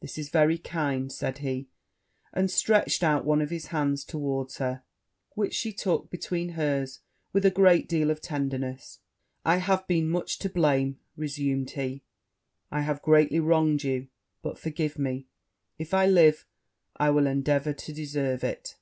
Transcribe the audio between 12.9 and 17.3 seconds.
greatly wronged you; but forgive me if I live, I will